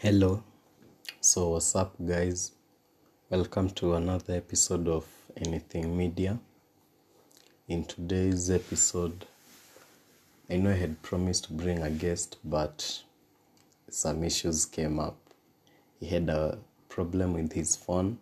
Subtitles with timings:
[0.00, 0.42] Hello,
[1.22, 2.52] so what's up, guys?
[3.30, 5.06] Welcome to another episode of
[5.38, 6.38] Anything Media.
[7.66, 9.24] In today's episode,
[10.50, 13.04] I know I had promised to bring a guest, but
[13.88, 15.16] some issues came up.
[15.98, 16.58] He had a
[16.90, 18.18] problem with his phone,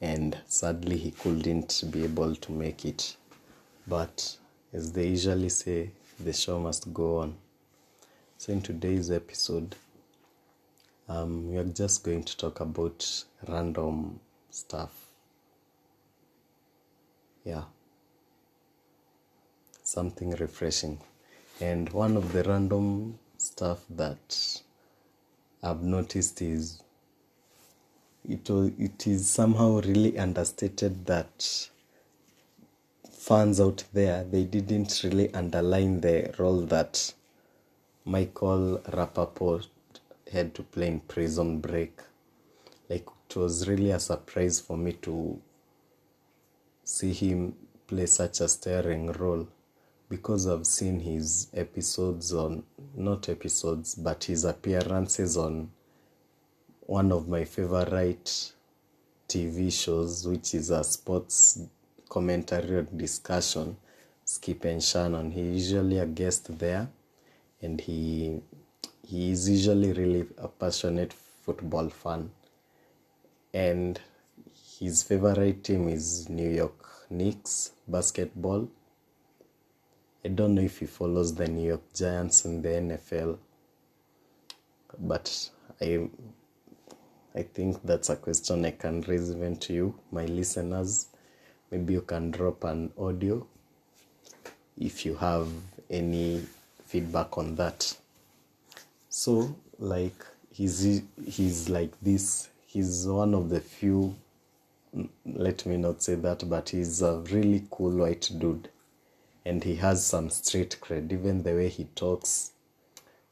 [0.00, 3.16] and sadly, he couldn't be able to make it.
[3.86, 4.36] But
[4.72, 7.36] as they usually say, the show must go on.
[8.36, 9.76] So, in today's episode,
[11.12, 14.18] um, we are just going to talk about random
[14.50, 15.08] stuff.
[17.44, 17.64] Yeah.
[19.82, 21.00] Something refreshing.
[21.60, 24.62] And one of the random stuff that
[25.62, 26.82] I've noticed is
[28.26, 31.68] it, it is somehow really understated that
[33.10, 37.12] fans out there they didn't really underline the role that
[38.04, 39.66] Michael Rapaport
[40.32, 42.00] had to play in Prison Break.
[42.88, 45.40] Like it was really a surprise for me to
[46.84, 47.54] see him
[47.86, 49.46] play such a staring role
[50.08, 55.70] because I've seen his episodes on not episodes but his appearances on
[56.80, 58.52] one of my favorite
[59.28, 61.58] TV shows, which is a sports
[62.08, 63.76] commentary or discussion,
[64.24, 65.30] Skip and Shannon.
[65.30, 66.88] He usually a guest there,
[67.62, 68.42] and he
[69.06, 72.30] he is usually really a passionate football fan,
[73.52, 74.00] and
[74.78, 78.68] his favorite team is New York Knicks basketball.
[80.24, 83.38] I don't know if he follows the New York Giants in the NFL,
[84.98, 86.08] but I
[87.34, 91.06] I think that's a question I can raise even to you, my listeners.
[91.70, 93.46] Maybe you can drop an audio
[94.78, 95.48] if you have
[95.88, 96.42] any
[96.84, 97.96] feedback on that.
[99.14, 102.48] So, like, he's he's like this.
[102.64, 104.16] He's one of the few.
[105.26, 108.70] Let me not say that, but he's a really cool white dude,
[109.44, 111.12] and he has some street cred.
[111.12, 112.52] Even the way he talks,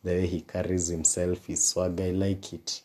[0.04, 1.98] the way he carries himself, his swag.
[1.98, 2.82] I like it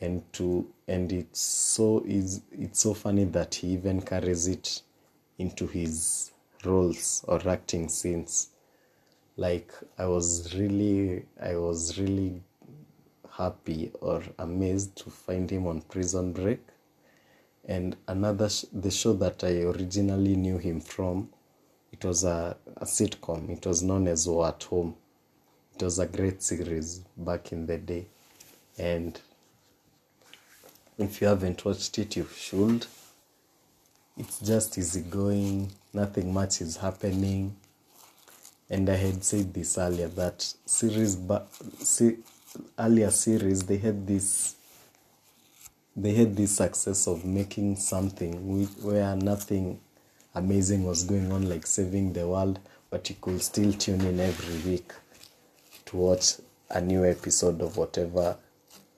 [0.00, 4.82] and to and it's so is it's so funny that he even carries it
[5.38, 6.30] into his
[6.64, 8.50] roles or acting scenes
[9.36, 12.42] like i was really i was really
[13.36, 16.60] happy or amazed to find him on prison break.
[17.64, 21.30] And another sh- the show that i originally knew him from
[21.94, 23.48] it was a, a sitcom.
[23.50, 24.96] It was known as war at home.
[25.76, 28.06] It was a great series back in the day.
[28.76, 29.20] And
[30.98, 32.86] if you haven't watched it, you should.
[34.16, 37.54] It's just easygoing, nothing much is happening.
[38.70, 41.48] And I had said this earlier that series, but
[41.78, 42.18] se-
[42.78, 44.56] earlier series, they had this,
[45.96, 49.80] they had this success of making something where nothing
[50.34, 52.58] amazing was going on, like saving the world,
[52.90, 54.92] but you could still tune in every week
[55.86, 56.34] to watch
[56.70, 58.36] a new episode of whatever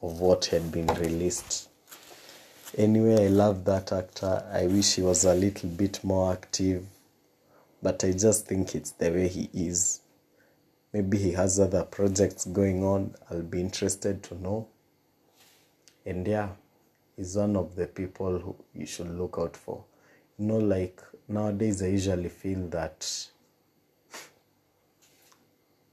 [0.03, 1.69] of what had been released.
[2.77, 4.44] Anyway, I love that actor.
[4.53, 6.84] I wish he was a little bit more active,
[7.86, 10.00] but I just think it's the way he is.
[10.92, 13.14] Maybe he has other projects going on.
[13.30, 14.66] I'll be interested to know.
[16.04, 16.48] And yeah,
[17.16, 19.84] he's one of the people who you should look out for.
[20.36, 23.28] You know, like nowadays, I usually feel that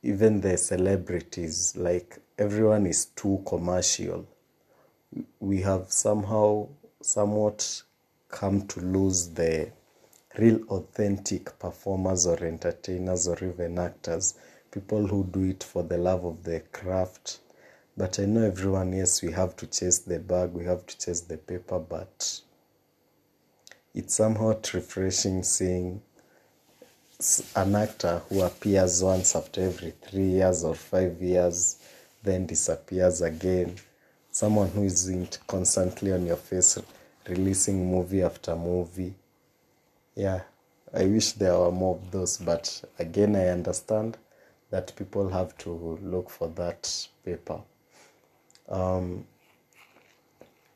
[0.01, 4.25] even the celebrities, like everyone is too commercial
[5.39, 6.67] we have somehow
[7.03, 7.83] somewhat
[8.29, 9.71] come to lose the
[10.37, 14.35] real authentic performers or entertainers or even actors
[14.71, 17.39] people who do it for the love of the craft
[17.95, 21.21] but i know everyone yes we have to chase the bag we have to chase
[21.21, 22.41] the paper but
[23.93, 26.01] it's somewhat refreshing seeing
[27.55, 31.77] an actor who appears once after every three years or five years,
[32.21, 33.75] then disappears again.
[34.31, 36.77] Someone who isn't constantly on your face,
[37.27, 39.13] releasing movie after movie.
[40.15, 40.41] Yeah,
[40.93, 44.17] I wish there were more of those, but again, I understand
[44.69, 47.61] that people have to look for that paper.
[48.69, 49.25] Um,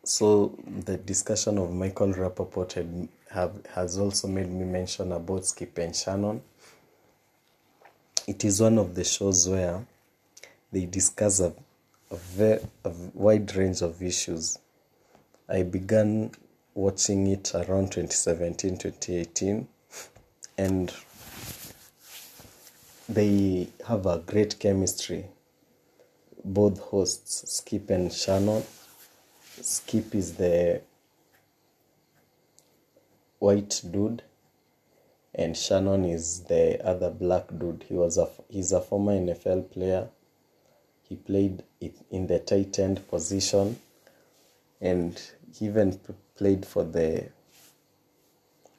[0.04, 5.78] so the discussion of Michael Rapaport had, have, has also made me mention about Skip
[5.78, 6.42] and Shannon.
[8.28, 9.86] It is one of the shows where
[10.72, 11.54] they discuss a,
[12.10, 14.58] a, ve- a wide range of issues.
[15.48, 16.32] I began
[16.78, 19.68] watching it around 2017, 2018,
[20.60, 20.94] and
[23.10, 25.26] they have a great chemistry
[26.46, 28.64] both hosts, Skip and Shannon.
[29.62, 30.82] Skip is the
[33.40, 34.22] white dude,
[35.34, 37.86] and Shannon is the other black dude.
[37.88, 40.10] He was a he's a former NFL player.
[41.02, 41.64] He played
[42.12, 43.80] in the tight end position,
[44.80, 45.20] and
[45.60, 46.00] he even
[46.36, 47.30] played for the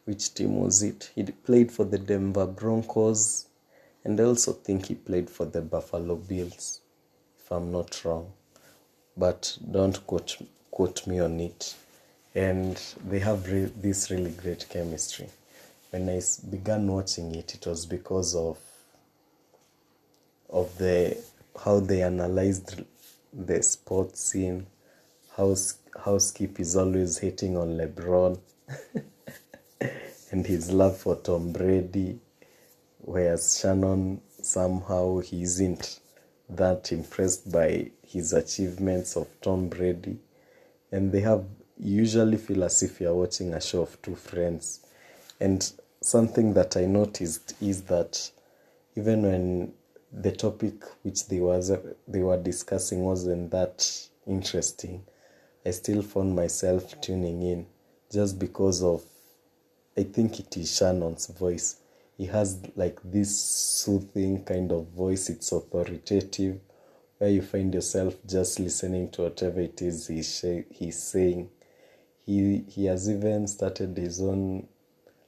[0.09, 1.11] which team was it?
[1.15, 3.47] He played for the Denver Broncos,
[4.05, 6.81] and I also think he played for the Buffalo Bills,
[7.39, 8.33] if I'm not wrong.
[9.17, 10.39] But don't quote
[10.71, 11.75] quote me on it.
[12.35, 15.29] And they have re- this really great chemistry.
[15.91, 18.59] When I began watching it, it was because of
[20.49, 21.19] of the
[21.63, 22.83] how they analyzed
[23.33, 24.67] the sports scene,
[25.37, 25.55] how
[26.05, 28.39] how Skip is always hating on LeBron.
[30.31, 32.19] and his love for Tom Brady,
[32.99, 36.01] whereas Shannon somehow he isn't
[36.49, 40.19] that impressed by his achievements of Tom Brady.
[40.93, 41.45] And they have
[41.79, 44.81] usually feel as if you're watching a show of two friends.
[45.41, 45.71] And
[46.01, 48.31] something that I noticed is that
[48.97, 49.73] even when
[50.11, 51.71] the topic which they was
[52.07, 55.05] they were discussing wasn't that interesting,
[55.67, 57.67] I still found myself tuning in
[58.11, 59.05] just because of
[59.97, 61.77] I think it is Shannon's voice.
[62.17, 65.29] He has like this soothing kind of voice.
[65.29, 66.61] It's authoritative,
[67.19, 71.51] where you find yourself just listening to whatever it is he's, he's saying.
[72.25, 74.69] He he has even started his own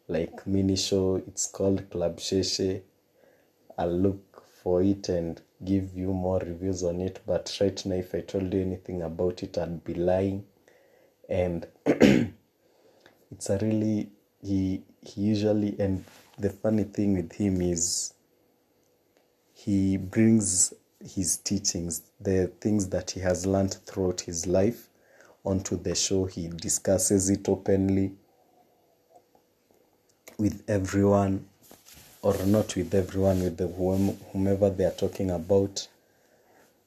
[0.06, 1.16] like mini show.
[1.16, 2.82] It's called Club Shay Shay.
[3.76, 7.20] I'll look for it and give you more reviews on it.
[7.26, 10.44] But right now, if I told you anything about it, I'd be lying.
[11.28, 14.10] And it's a really
[14.42, 16.04] he he usually and
[16.38, 18.14] the funny thing with him is
[19.52, 20.72] he brings
[21.04, 24.88] his teachings the things that he has learned throughout his life
[25.44, 28.12] onto the show he discusses it openly
[30.38, 31.46] with everyone
[32.22, 33.66] or not with everyone with the
[34.32, 35.86] whomever they are talking about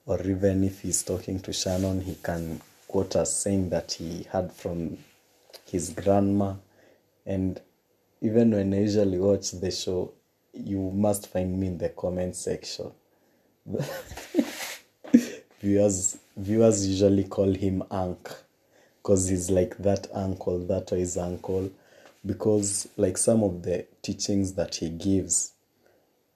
[0.05, 4.51] or even if he's talking to shannon he can quote us saying that he heard
[4.51, 4.97] from
[5.65, 6.53] his grandma
[7.25, 7.59] and
[8.23, 10.13] even when I usually watch the show,
[10.53, 12.91] you must find me in the comment section.
[15.61, 18.29] viewers viewers usually call him Unc
[18.97, 21.69] because he's like that uncle, that is uncle.
[22.25, 25.53] Because like some of the teachings that he gives,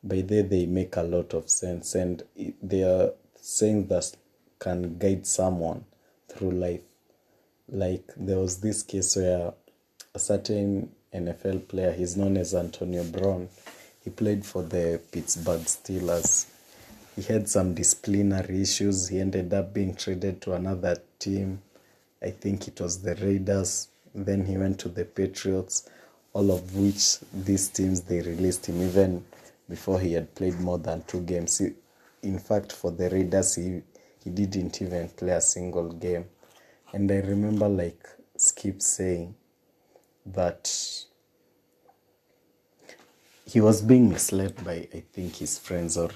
[0.04, 2.24] by there they make a lot of sense and
[2.62, 4.16] they are saying that
[4.60, 5.86] can guide someone
[6.30, 6.82] through life.
[7.70, 9.54] Like there was this case where
[10.14, 11.94] a certain NFL player.
[11.94, 13.50] He's known as Antonio Brown.
[14.04, 16.48] He played for the Pittsburgh Steelers.
[17.16, 19.10] He had some disciplinary issues.
[19.10, 21.62] He ended up being traded to another team.
[22.22, 23.90] I think it was the Raiders.
[24.14, 25.90] Then he went to the Patriots,
[26.34, 29.26] all of which these teams they released him even
[29.70, 31.62] before he had played more than two games.
[32.24, 33.82] in fact, for the Raiders, he,
[34.24, 36.26] he didn't even play a single game.
[36.94, 38.08] And I remember like
[38.38, 39.36] Skip saying,
[40.34, 40.72] that
[43.46, 46.10] he was being misled by I think his friends or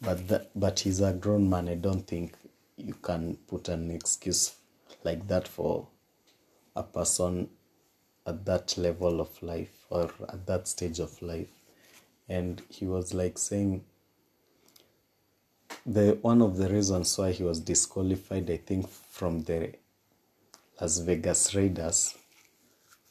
[0.00, 1.68] but that, but he's a grown man.
[1.68, 2.34] I don't think
[2.76, 4.54] you can put an excuse
[5.04, 5.88] like that for
[6.80, 7.48] a person
[8.26, 11.50] at that level of life or at that stage of life.
[12.28, 13.84] And he was like saying
[15.86, 19.74] the one of the reasons why he was disqualified, I think, from the
[20.80, 22.14] Las Vegas Raiders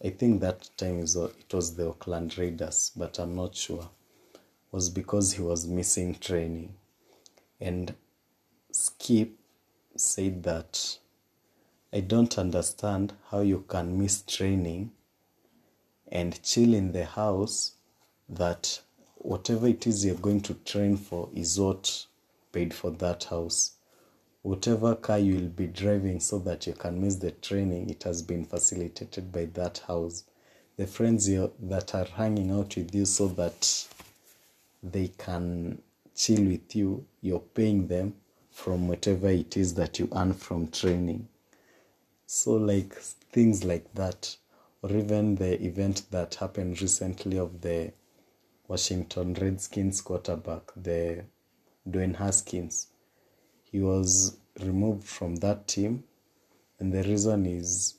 [0.02, 3.90] I think that time is it was the Oakland Raiders, but I'm not sure.
[4.72, 6.76] Was because he was missing training.
[7.60, 7.94] And
[8.72, 9.32] Skip
[9.98, 11.00] said that
[11.92, 14.92] I don't understand how you can miss training
[16.12, 17.74] and chill in the house
[18.28, 18.82] that
[19.16, 22.06] whatever it is you're going to train for is what
[22.52, 23.74] paid for that house
[24.42, 28.22] whatever car you will be driving so that you can miss the training, it has
[28.22, 30.24] been facilitated by that house.
[30.78, 33.88] The friends that are hanging out with you so that
[34.82, 35.82] they can
[36.16, 38.16] chill with you, you're paying them
[38.50, 41.28] from whatever it is that you earn from training.
[42.32, 44.38] So, like things like that,
[44.84, 47.92] or even the event that happened recently of the
[48.68, 51.26] Washington Redskins quarterback, the
[51.90, 52.90] Dwayne Haskins
[53.64, 56.04] he was removed from that team,
[56.78, 57.96] and the reason is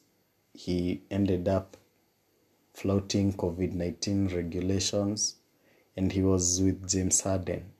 [0.54, 1.76] he ended up
[2.72, 5.38] flouting COVID 19 regulations
[5.96, 7.72] and he was with James Harden.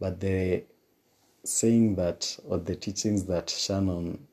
[0.00, 0.64] But the
[1.44, 4.26] saying that or the teachings that Shannon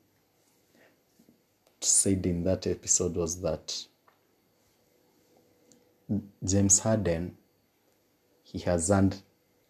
[1.84, 3.86] said in that episode was that
[6.44, 7.36] James Harden
[8.42, 9.22] he has earned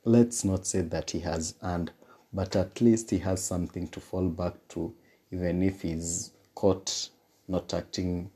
[0.04, 1.92] let's not say that he has earned
[2.32, 4.92] but at least he has something to fall back to
[5.30, 7.08] even if he's caught
[7.48, 8.30] not acting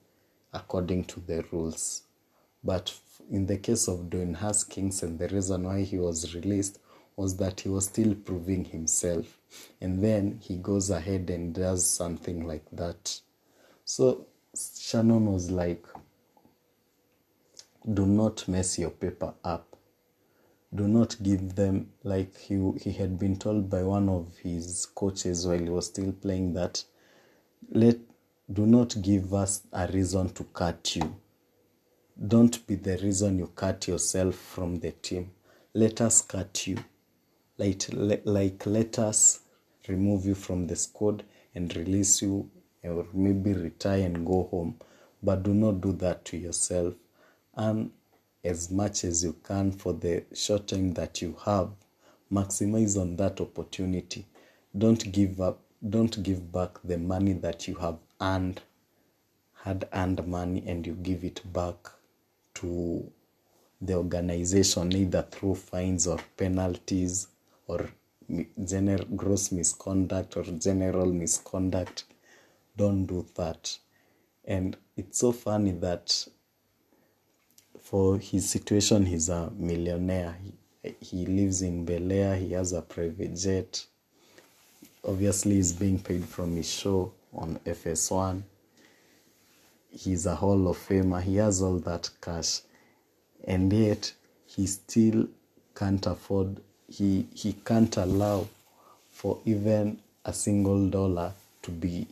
[0.53, 2.03] according to the rules.
[2.63, 2.95] But
[3.31, 6.79] in the case of Dwayne Haskins and the reason why he was released
[7.17, 9.39] was that he was still proving himself.
[9.81, 13.21] And then he goes ahead and does something like that
[13.89, 15.87] so Shannon was like
[17.95, 19.77] do not mess your paper up.
[20.75, 25.47] Do not give them like he he had been told by one of his coaches
[25.47, 26.85] while he was still playing that
[27.71, 27.97] let
[28.53, 31.17] do not give us a reason to cut you.
[32.35, 35.31] Don't be the reason you cut yourself from the team.
[35.73, 36.77] Let us cut you.
[37.57, 37.87] Like
[38.27, 39.41] like let us
[39.89, 41.23] remove you from the squad
[41.55, 42.51] and release you
[42.89, 44.75] or maybe retire and go home
[45.23, 46.95] but do not do that to yourself.
[47.57, 47.91] And
[48.45, 51.71] as much as you can for the short time that you have.
[52.33, 54.27] Maximize on that opportunity.
[54.77, 58.61] Don't give up don't give back the money that you have earned
[59.63, 61.77] had earned money and you give it back
[62.55, 63.09] to
[63.81, 67.29] the organization either through fines or penalties
[67.69, 67.89] or
[68.65, 72.05] general gross misconduct or general misconduct
[72.79, 73.77] don't do that.
[74.47, 76.27] And it's so funny that
[77.83, 80.37] for his situation he's a millionaire.
[80.83, 82.37] He, he lives in Bel Air.
[82.37, 83.85] He has a private jet.
[85.07, 88.43] Obviously he's being paid from his show on FS1
[89.91, 91.23] he's a hall of famer.
[91.23, 92.61] He has all that cash.
[93.45, 94.13] And yet
[94.47, 95.29] he still
[95.75, 98.49] can't afford he he can't allow
[99.11, 101.33] for even a single dollar
[101.63, 102.07] to be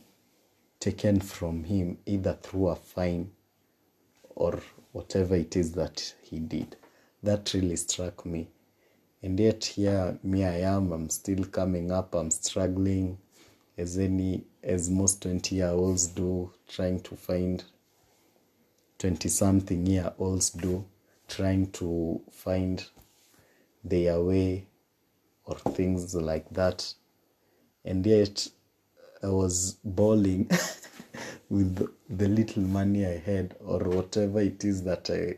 [0.87, 3.29] taken from him either through a fine
[4.35, 4.57] or
[4.93, 6.77] whatever it is that he did.
[7.21, 8.47] That really struck me.
[9.21, 13.17] And yet here me I am, I'm still coming up, I'm struggling
[13.77, 17.61] as any as most 20 year olds do, trying to find
[18.99, 20.85] 20 something year olds do,
[21.27, 22.85] trying to find
[23.83, 24.67] their way
[25.43, 26.93] or things like that.
[27.83, 28.47] And yet
[29.23, 30.49] I was bawling
[31.49, 35.37] with the little money I had or whatever it is that I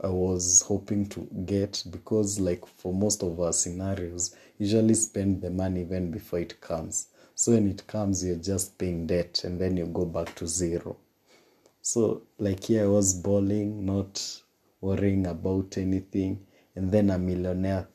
[0.00, 5.50] I was hoping to get because like for most of our scenarios usually spend the
[5.50, 7.08] money even before it comes.
[7.34, 10.96] So when it comes you're just paying debt and then you go back to zero.
[11.82, 14.42] So like here I was bawling not
[14.80, 17.88] worrying about anything and then a millionaire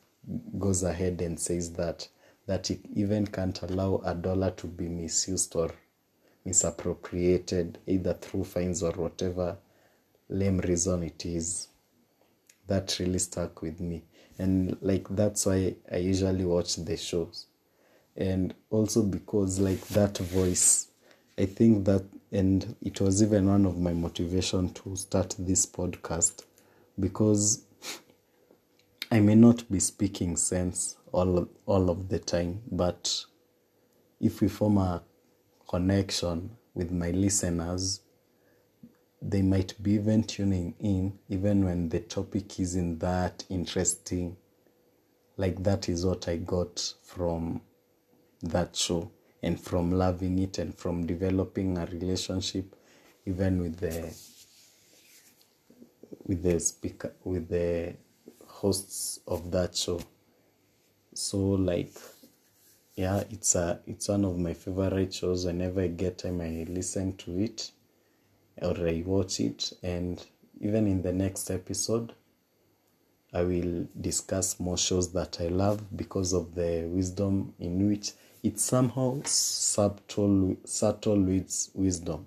[0.58, 2.06] goes ahead and says that
[2.46, 5.70] that he even can't allow a dollar to be misused or
[6.44, 9.56] misappropriated either through fines or whatever
[10.28, 11.68] lame reason it is.
[12.66, 14.02] That really stuck with me.
[14.38, 17.46] And like that's why i usually watch the shows.
[18.16, 20.88] And also because like that voice
[21.38, 26.44] i think that and it was even one of my motivation to start this podcast
[26.98, 27.64] because
[29.10, 33.24] i may not be speaking sense all all of the time but
[34.20, 35.02] if we form a
[35.68, 38.00] connection with my listeners
[39.26, 44.36] they might be even tuning in even when the topic isn't that interesting.
[45.38, 47.62] Like that is what i got from
[48.42, 49.10] that show
[49.42, 52.76] and from loving it and from developing a relationship
[53.26, 54.14] even with the
[56.26, 57.94] with the speaker with the
[58.60, 60.00] hosts of that show.
[61.14, 61.92] So like
[62.96, 65.46] yeah it's a it's one of my favorite shows.
[65.46, 67.70] Whenever i get time i listen to it
[68.62, 69.72] or i watch it.
[69.82, 70.24] And
[70.60, 72.12] even in the next episode
[73.32, 78.12] i will discuss more shows that i love because of the wisdom in which
[78.44, 82.26] it's somehow subtle subtle with wisdom.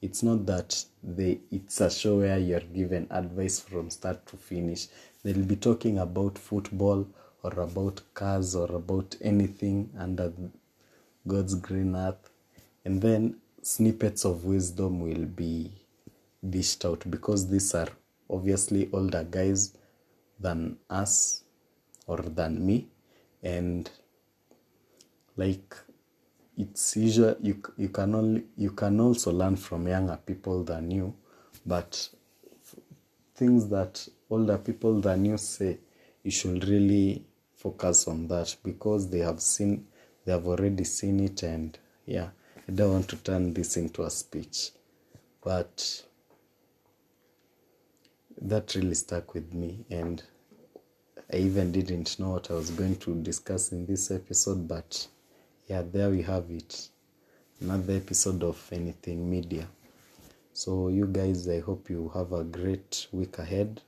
[0.00, 4.86] It's not that they it's a show where you're given advice from start to finish
[5.28, 7.06] they'll be talking about football
[7.42, 10.32] or about cars or about anything under
[11.26, 12.30] God's green earth.
[12.86, 15.70] And then snippets of wisdom will be
[16.48, 17.88] dished out because these are
[18.30, 19.76] obviously older guys
[20.40, 21.44] than us
[22.06, 22.88] or than me.
[23.42, 23.90] And
[25.36, 25.76] like
[26.56, 31.14] it's usual you you can only you can also learn from younger people than you
[31.66, 32.08] but
[33.36, 35.78] things that older people than you say
[36.22, 37.24] you should really
[37.56, 39.86] focus on that because they have seen
[40.24, 42.28] they have already seen it and yeah
[42.68, 44.70] i don't want to turn this into a speech.
[45.42, 46.04] But
[48.42, 50.22] that really stuck with me and
[51.32, 55.08] i even didn't know what i was going to discuss in this episode but
[55.68, 56.88] yeah there we have it.
[57.60, 59.66] Another episode of anything media.
[60.52, 63.80] So you guys i hope you have a great week ahead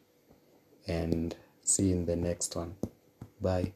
[0.87, 2.75] and see you in the next one.
[3.41, 3.73] Bye